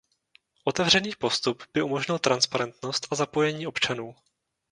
Otevřený 0.63 1.11
postup 1.19 1.63
by 1.73 1.81
umožnil 1.81 2.19
transparentnost 2.19 3.07
a 3.11 3.15
zapojení 3.15 3.67
občanů. 3.67 4.15